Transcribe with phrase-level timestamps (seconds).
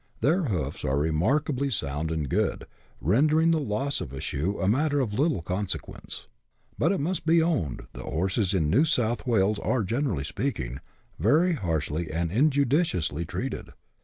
[0.21, 2.65] Their hoofs are remarkably sound and good,
[2.99, 6.27] rendering the loss of a shoe a matter of little consequence.
[6.75, 10.79] But it must be owned that horses in New South "Wales are, generally speaking,
[11.19, 13.73] very harshly and injudiciously treated.